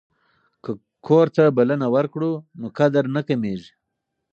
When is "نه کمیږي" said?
3.15-3.71